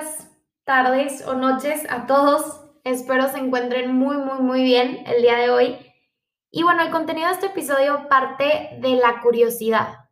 [0.00, 0.28] días,
[0.64, 2.64] tardes o noches a todos.
[2.84, 5.78] Espero se encuentren muy, muy, muy bien el día de hoy.
[6.50, 10.08] Y bueno, el contenido de este episodio parte de la curiosidad,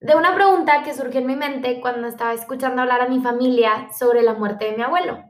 [0.00, 3.88] de una pregunta que surgió en mi mente cuando estaba escuchando hablar a mi familia
[3.96, 5.22] sobre la muerte de mi abuelo.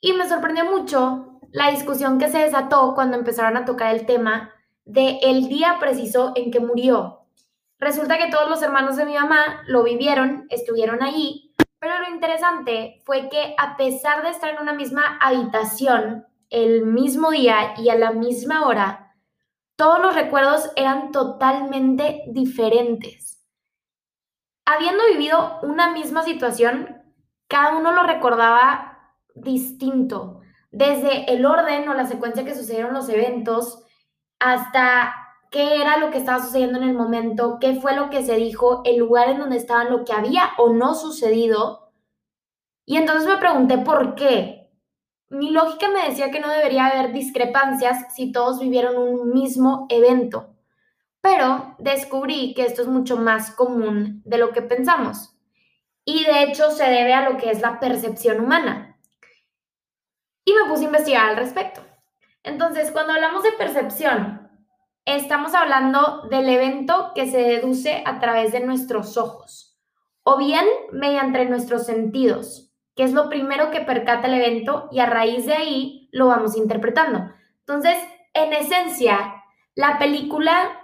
[0.00, 4.52] Y me sorprendió mucho la discusión que se desató cuando empezaron a tocar el tema
[4.84, 7.26] de el día preciso en que murió.
[7.78, 11.49] Resulta que todos los hermanos de mi mamá lo vivieron, estuvieron allí
[11.80, 17.30] pero lo interesante fue que a pesar de estar en una misma habitación el mismo
[17.30, 19.16] día y a la misma hora,
[19.76, 23.42] todos los recuerdos eran totalmente diferentes.
[24.66, 27.02] Habiendo vivido una misma situación,
[27.48, 30.40] cada uno lo recordaba distinto,
[30.70, 33.82] desde el orden o la secuencia que sucedieron los eventos
[34.38, 35.19] hasta
[35.50, 38.82] qué era lo que estaba sucediendo en el momento, qué fue lo que se dijo,
[38.84, 41.92] el lugar en donde estaban, lo que había o no sucedido.
[42.86, 44.70] Y entonces me pregunté por qué.
[45.28, 50.54] Mi lógica me decía que no debería haber discrepancias si todos vivieron un mismo evento.
[51.20, 55.36] Pero descubrí que esto es mucho más común de lo que pensamos.
[56.04, 58.98] Y de hecho se debe a lo que es la percepción humana.
[60.44, 61.82] Y me puse a investigar al respecto.
[62.42, 64.39] Entonces, cuando hablamos de percepción,
[65.16, 69.78] estamos hablando del evento que se deduce a través de nuestros ojos
[70.22, 75.06] o bien mediante nuestros sentidos, que es lo primero que percata el evento y a
[75.06, 77.30] raíz de ahí lo vamos interpretando.
[77.60, 77.96] Entonces,
[78.34, 79.42] en esencia,
[79.74, 80.80] la película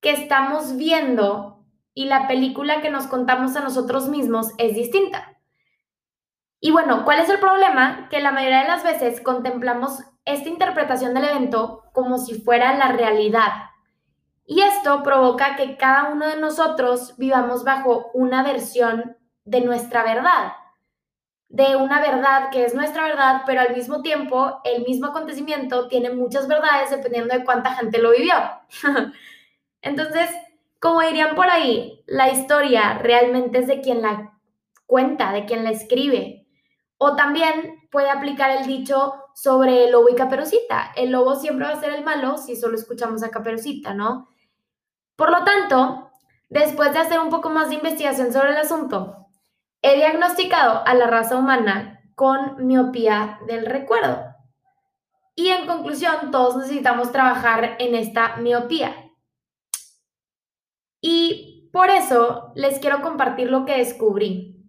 [0.00, 5.38] que estamos viendo y la película que nos contamos a nosotros mismos es distinta.
[6.60, 8.08] Y bueno, ¿cuál es el problema?
[8.08, 12.92] Que la mayoría de las veces contemplamos esta interpretación del evento como si fuera la
[12.92, 13.70] realidad.
[14.46, 20.52] Y esto provoca que cada uno de nosotros vivamos bajo una versión de nuestra verdad,
[21.48, 26.10] de una verdad que es nuestra verdad, pero al mismo tiempo el mismo acontecimiento tiene
[26.10, 28.36] muchas verdades dependiendo de cuánta gente lo vivió.
[29.82, 30.30] Entonces,
[30.78, 34.38] como dirían por ahí, la historia realmente es de quien la
[34.86, 36.46] cuenta, de quien la escribe.
[36.96, 40.90] O también puede aplicar el dicho sobre el lobo y caperucita.
[40.96, 44.28] El lobo siempre va a ser el malo si solo escuchamos a caperucita, ¿no?
[45.14, 46.10] Por lo tanto,
[46.48, 49.28] después de hacer un poco más de investigación sobre el asunto,
[49.80, 54.24] he diagnosticado a la raza humana con miopía del recuerdo.
[55.36, 58.92] Y en conclusión, todos necesitamos trabajar en esta miopía.
[61.00, 64.68] Y por eso les quiero compartir lo que descubrí.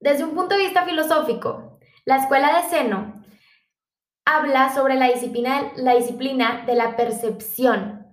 [0.00, 3.17] Desde un punto de vista filosófico, la escuela de Seno
[4.28, 8.06] habla sobre la disciplina, la disciplina de la percepción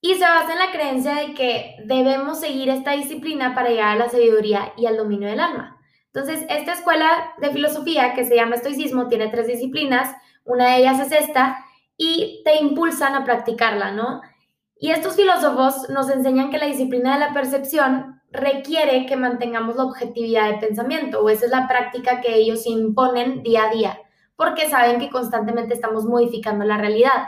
[0.00, 3.96] y se basa en la creencia de que debemos seguir esta disciplina para llegar a
[3.96, 5.78] la sabiduría y al dominio del alma.
[6.06, 10.10] Entonces, esta escuela de filosofía que se llama estoicismo tiene tres disciplinas,
[10.44, 11.64] una de ellas es esta,
[11.96, 14.22] y te impulsan a practicarla, ¿no?
[14.78, 19.84] Y estos filósofos nos enseñan que la disciplina de la percepción requiere que mantengamos la
[19.84, 24.00] objetividad de pensamiento, o esa es la práctica que ellos imponen día a día
[24.40, 27.26] porque saben que constantemente estamos modificando la realidad.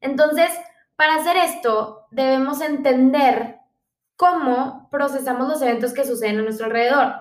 [0.00, 0.50] Entonces,
[0.96, 3.60] para hacer esto, debemos entender
[4.16, 7.14] cómo procesamos los eventos que suceden a nuestro alrededor.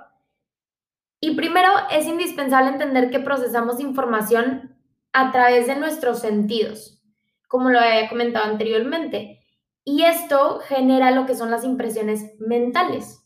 [1.20, 4.76] Y primero es indispensable entender que procesamos información
[5.14, 7.00] a través de nuestros sentidos,
[7.48, 9.46] como lo había comentado anteriormente.
[9.84, 13.24] Y esto genera lo que son las impresiones mentales.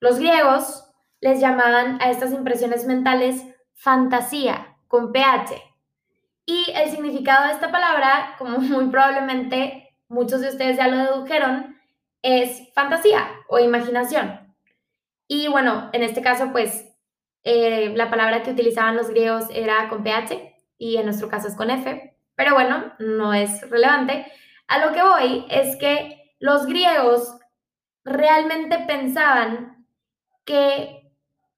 [0.00, 5.62] Los griegos les llamaban a estas impresiones mentales fantasía con PH.
[6.46, 11.76] Y el significado de esta palabra, como muy probablemente muchos de ustedes ya lo dedujeron,
[12.22, 14.54] es fantasía o imaginación.
[15.28, 16.86] Y bueno, en este caso, pues
[17.42, 21.56] eh, la palabra que utilizaban los griegos era con PH y en nuestro caso es
[21.56, 24.26] con F, pero bueno, no es relevante.
[24.68, 27.38] A lo que voy es que los griegos
[28.04, 29.86] realmente pensaban
[30.44, 31.05] que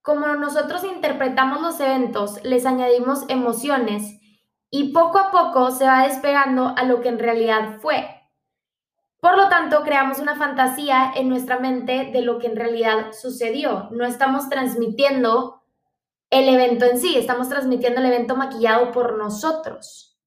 [0.08, 4.18] como nosotros interpretamos los eventos, les añadimos emociones
[4.70, 8.08] y poco a poco se va despegando a lo que en realidad fue.
[9.20, 13.90] Por lo tanto, creamos una fantasía en nuestra mente de lo que en realidad sucedió.
[13.90, 15.62] No estamos transmitiendo
[16.30, 20.18] el evento en sí, estamos transmitiendo el evento maquillado por nosotros.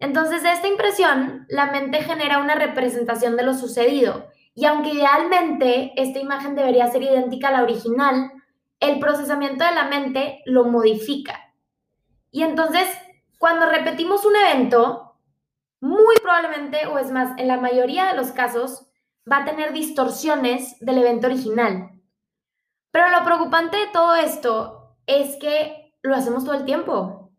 [0.00, 4.26] Entonces, de esta impresión, la mente genera una representación de lo sucedido.
[4.54, 8.30] Y aunque idealmente esta imagen debería ser idéntica a la original,
[8.82, 11.54] el procesamiento de la mente lo modifica.
[12.32, 12.86] Y entonces,
[13.38, 15.18] cuando repetimos un evento,
[15.80, 18.88] muy probablemente, o es más, en la mayoría de los casos,
[19.30, 21.90] va a tener distorsiones del evento original.
[22.90, 27.30] Pero lo preocupante de todo esto es que lo hacemos todo el tiempo.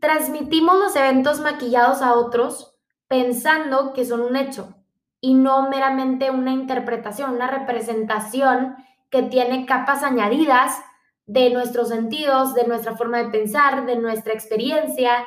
[0.00, 4.74] Transmitimos los eventos maquillados a otros pensando que son un hecho
[5.20, 8.76] y no meramente una interpretación, una representación
[9.10, 10.78] que tiene capas añadidas
[11.26, 15.26] de nuestros sentidos, de nuestra forma de pensar, de nuestra experiencia.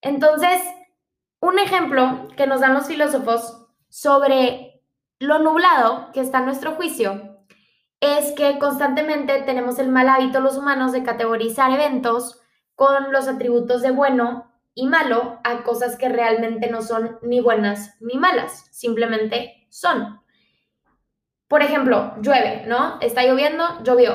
[0.00, 0.60] Entonces,
[1.40, 4.82] un ejemplo que nos dan los filósofos sobre
[5.18, 7.34] lo nublado que está en nuestro juicio
[8.00, 12.40] es que constantemente tenemos el mal hábito los humanos de categorizar eventos
[12.74, 17.94] con los atributos de bueno y malo a cosas que realmente no son ni buenas
[18.00, 20.20] ni malas, simplemente son.
[21.54, 22.98] Por ejemplo, llueve, ¿no?
[23.00, 24.12] Está lloviendo, llovió.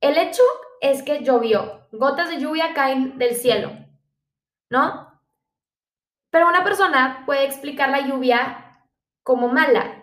[0.00, 0.42] El hecho
[0.80, 1.86] es que llovió.
[1.92, 3.70] Gotas de lluvia caen del cielo,
[4.68, 5.20] ¿no?
[6.28, 8.82] Pero una persona puede explicar la lluvia
[9.22, 10.02] como mala.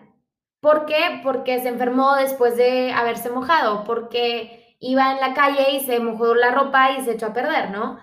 [0.60, 1.20] ¿Por qué?
[1.22, 6.34] Porque se enfermó después de haberse mojado, porque iba en la calle y se mojó
[6.34, 8.00] la ropa y se echó a perder, ¿no?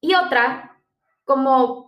[0.00, 0.82] Y otra
[1.22, 1.87] como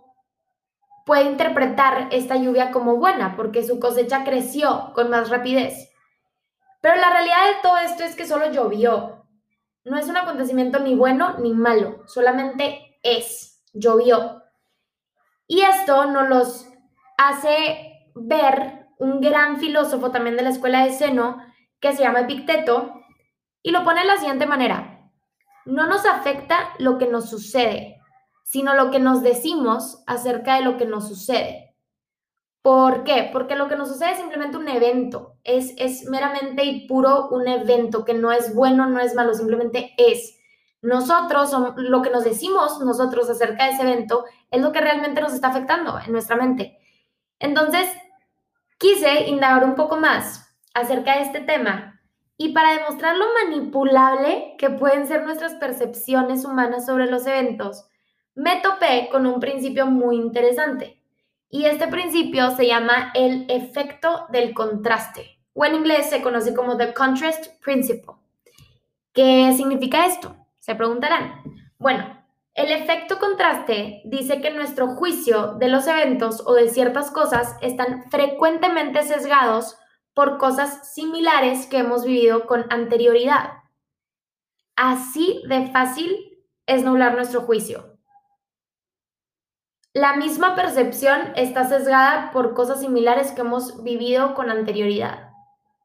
[1.05, 5.89] puede interpretar esta lluvia como buena, porque su cosecha creció con más rapidez.
[6.81, 9.25] Pero la realidad de todo esto es que solo llovió.
[9.83, 14.43] No es un acontecimiento ni bueno ni malo, solamente es, llovió.
[15.47, 16.67] Y esto nos los
[17.17, 21.43] hace ver un gran filósofo también de la escuela de Seno,
[21.79, 22.93] que se llama Epicteto,
[23.63, 25.09] y lo pone de la siguiente manera.
[25.65, 28.00] No nos afecta lo que nos sucede,
[28.43, 31.75] sino lo que nos decimos acerca de lo que nos sucede.
[32.61, 33.29] ¿Por qué?
[33.33, 37.47] Porque lo que nos sucede es simplemente un evento, es, es meramente y puro un
[37.47, 40.37] evento que no es bueno, no es malo, simplemente es.
[40.81, 45.33] Nosotros, lo que nos decimos nosotros acerca de ese evento es lo que realmente nos
[45.33, 46.79] está afectando en nuestra mente.
[47.39, 47.87] Entonces,
[48.77, 51.99] quise indagar un poco más acerca de este tema
[52.37, 57.87] y para demostrar lo manipulable que pueden ser nuestras percepciones humanas sobre los eventos,
[58.35, 61.01] me topé con un principio muy interesante.
[61.49, 66.77] Y este principio se llama el efecto del contraste, o en inglés se conoce como
[66.77, 68.13] the contrast principle.
[69.13, 70.35] ¿Qué significa esto?
[70.59, 71.43] Se preguntarán.
[71.77, 72.21] Bueno,
[72.53, 78.09] el efecto contraste dice que nuestro juicio de los eventos o de ciertas cosas están
[78.09, 79.77] frecuentemente sesgados
[80.13, 83.53] por cosas similares que hemos vivido con anterioridad.
[84.75, 87.90] Así de fácil es nublar nuestro juicio.
[89.93, 95.31] La misma percepción está sesgada por cosas similares que hemos vivido con anterioridad.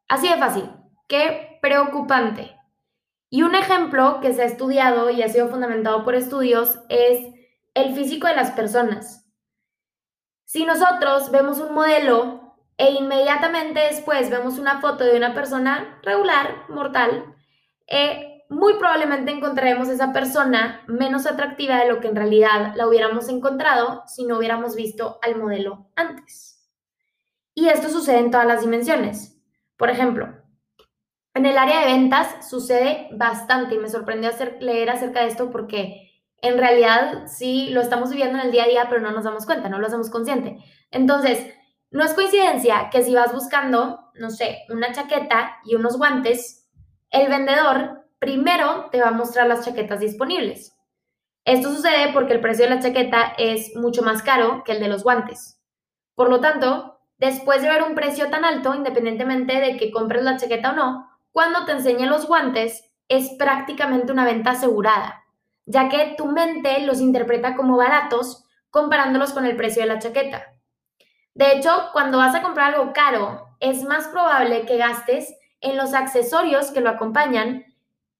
[0.08, 0.70] Así de fácil.
[1.08, 2.56] Qué preocupante.
[3.30, 7.34] Y un ejemplo que se ha estudiado y ha sido fundamentado por estudios es
[7.74, 9.28] el físico de las personas.
[10.44, 16.64] Si nosotros vemos un modelo e inmediatamente después vemos una foto de una persona regular,
[16.68, 17.34] mortal,
[17.88, 23.28] eh, muy probablemente encontraremos esa persona menos atractiva de lo que en realidad la hubiéramos
[23.28, 26.70] encontrado si no hubiéramos visto al modelo antes.
[27.54, 29.40] Y esto sucede en todas las dimensiones.
[29.76, 30.28] Por ejemplo,
[31.34, 35.50] en el área de ventas sucede bastante y me sorprendió hacer, leer acerca de esto
[35.50, 36.06] porque
[36.40, 39.46] en realidad sí lo estamos viviendo en el día a día, pero no nos damos
[39.46, 40.58] cuenta, no lo hacemos consciente.
[40.90, 41.46] Entonces,
[41.90, 46.68] no es coincidencia que si vas buscando, no sé, una chaqueta y unos guantes,
[47.10, 50.76] el vendedor primero te va a mostrar las chaquetas disponibles.
[51.44, 54.88] Esto sucede porque el precio de la chaqueta es mucho más caro que el de
[54.88, 55.60] los guantes.
[56.14, 60.36] Por lo tanto, después de ver un precio tan alto, independientemente de que compres la
[60.36, 65.24] chaqueta o no, cuando te enseñe los guantes es prácticamente una venta asegurada,
[65.66, 70.46] ya que tu mente los interpreta como baratos comparándolos con el precio de la chaqueta.
[71.34, 75.94] De hecho, cuando vas a comprar algo caro, es más probable que gastes en los
[75.94, 77.64] accesorios que lo acompañan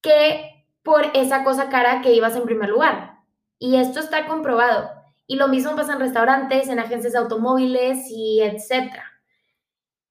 [0.07, 3.19] que por esa cosa cara que ibas en primer lugar.
[3.59, 4.89] Y esto está comprobado.
[5.27, 9.05] Y lo mismo pasa en restaurantes, en agencias de automóviles y etcétera.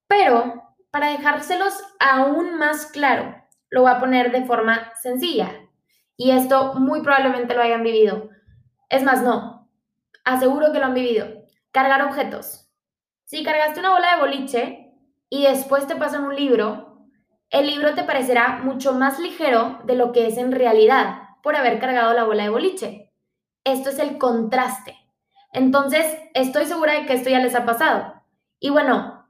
[0.07, 5.49] Pero para dejárselos aún más claro, lo voy a poner de forma sencilla.
[6.17, 8.29] Y esto muy probablemente lo hayan vivido.
[8.89, 9.69] Es más, no.
[10.25, 11.25] Aseguro que lo han vivido.
[11.71, 12.69] Cargar objetos.
[13.23, 14.93] Si cargaste una bola de boliche
[15.29, 16.84] y después te pasan un libro,
[17.49, 21.79] el libro te parecerá mucho más ligero de lo que es en realidad por haber
[21.79, 23.11] cargado la bola de boliche.
[23.63, 24.95] Esto es el contraste.
[25.53, 28.21] Entonces, estoy segura de que esto ya les ha pasado.
[28.59, 29.27] Y bueno,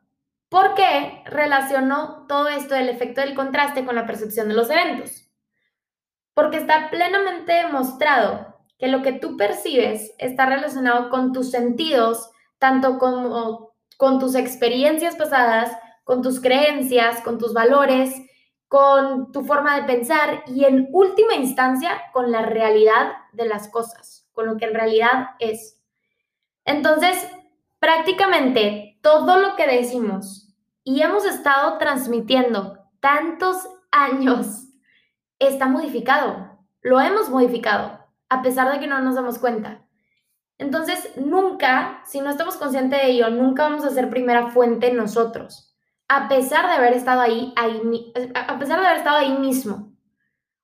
[0.49, 5.29] ¿por qué relaciono todo esto del efecto del contraste con la percepción de los eventos?
[6.33, 12.97] Porque está plenamente demostrado que lo que tú percibes está relacionado con tus sentidos, tanto
[12.97, 15.71] como con tus experiencias pasadas
[16.05, 18.15] con tus creencias, con tus valores
[18.67, 24.27] con tu forma de pensar y en última instancia con la realidad de las cosas,
[24.33, 25.81] con lo que en realidad es.
[26.65, 27.15] Entonces,
[27.79, 33.57] prácticamente todo lo que decimos y hemos estado transmitiendo tantos
[33.91, 34.67] años
[35.39, 39.87] está modificado, lo hemos modificado, a pesar de que no nos damos cuenta.
[40.57, 45.64] Entonces, nunca, si no estamos conscientes de ello, nunca vamos a ser primera fuente nosotros,
[46.07, 47.81] a pesar de haber estado ahí, ahí
[48.35, 49.91] a pesar de haber estado ahí mismo.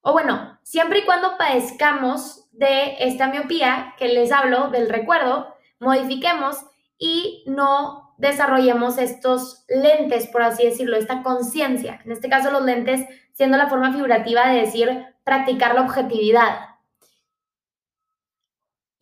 [0.02, 6.58] O bueno, siempre y cuando padezcamos de esta miopía que les hablo del recuerdo, modifiquemos
[6.98, 12.02] y no desarrollemos estos lentes, por así decirlo, esta conciencia.
[12.06, 16.71] En este caso, los lentes siendo la forma figurativa de decir practicar la objetividad.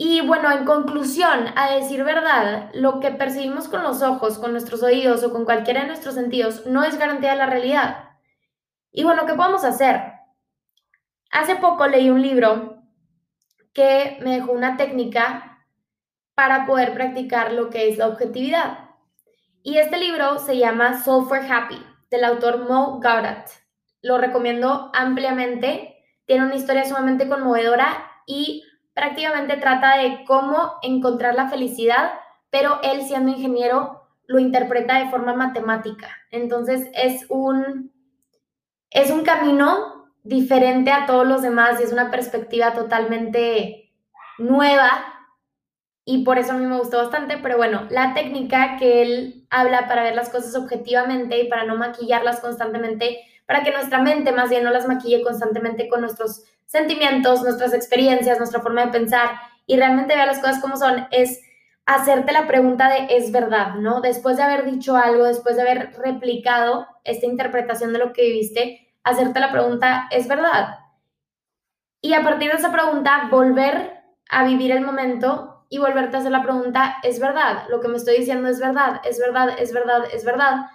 [0.01, 4.82] Y bueno, en conclusión, a decir verdad, lo que percibimos con los ojos, con nuestros
[4.82, 8.12] oídos o con cualquiera de nuestros sentidos no es garantía de la realidad.
[8.94, 10.13] Y bueno, ¿qué podemos hacer?
[11.32, 12.82] Hace poco leí un libro
[13.74, 15.65] que me dejó una técnica
[16.34, 18.91] para poder practicar lo que es la objetividad.
[19.63, 23.50] Y este libro se llama Soul for Happy, del autor Mo Gaudat.
[24.01, 26.06] Lo recomiendo ampliamente.
[26.25, 28.63] Tiene una historia sumamente conmovedora y
[29.00, 32.12] prácticamente trata de cómo encontrar la felicidad,
[32.50, 36.10] pero él siendo ingeniero lo interpreta de forma matemática.
[36.32, 37.94] Entonces es un,
[38.89, 43.94] es un camino diferente a todos los demás y es una perspectiva totalmente
[44.38, 45.06] nueva
[46.03, 49.88] y por eso a mí me gustó bastante, pero bueno, la técnica que él habla
[49.88, 54.50] para ver las cosas objetivamente y para no maquillarlas constantemente, para que nuestra mente más
[54.50, 59.31] bien no las maquille constantemente con nuestros sentimientos, nuestras experiencias, nuestra forma de pensar
[59.65, 61.41] y realmente vea las cosas como son, es
[61.88, 64.01] hacerte la pregunta de es verdad, ¿no?
[64.01, 68.93] Después de haber dicho algo, después de haber replicado esta interpretación de lo que viviste,
[69.03, 70.77] hacerte la pregunta es verdad.
[72.01, 76.31] Y a partir de esa pregunta, volver a vivir el momento y volverte a hacer
[76.31, 80.03] la pregunta, es verdad, lo que me estoy diciendo es verdad, es verdad, es verdad,
[80.13, 80.67] es verdad,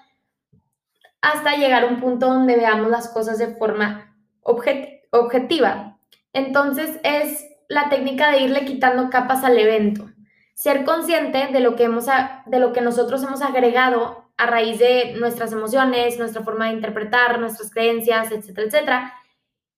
[1.21, 5.99] hasta llegar a un punto donde veamos las cosas de forma objetiva objetiva.
[6.33, 10.11] Entonces es la técnica de irle quitando capas al evento.
[10.55, 12.07] Ser consciente de lo que, hemos,
[12.47, 17.39] de lo que nosotros hemos agregado a raíz de nuestras emociones, nuestra forma de interpretar,
[17.39, 19.15] nuestras creencias, etcétera, etcétera.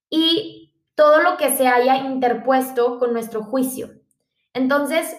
[0.09, 3.89] Y todo lo que se haya interpuesto con nuestro juicio.
[4.53, 5.15] Entonces,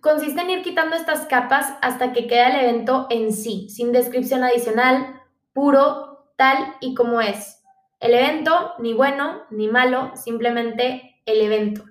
[0.00, 4.42] consiste en ir quitando estas capas hasta que queda el evento en sí, sin descripción
[4.42, 5.20] adicional,
[5.52, 7.55] puro, tal y como es.
[8.00, 11.84] El evento, ni bueno ni malo, simplemente el evento.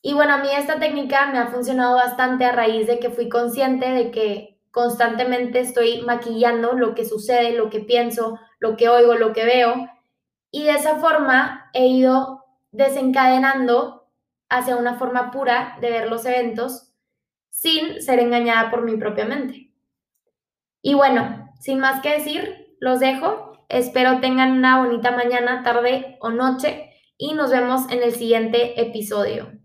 [0.00, 3.28] Y bueno, a mí esta técnica me ha funcionado bastante a raíz de que fui
[3.28, 9.14] consciente de que constantemente estoy maquillando lo que sucede, lo que pienso, lo que oigo,
[9.14, 9.88] lo que veo.
[10.50, 14.08] Y de esa forma he ido desencadenando
[14.48, 16.92] hacia una forma pura de ver los eventos
[17.50, 19.70] sin ser engañada por mi propia mente.
[20.80, 26.28] Y bueno, sin más que decir, los dejo Espero tengan una bonita mañana, tarde o
[26.28, 29.61] noche y nos vemos en el siguiente episodio.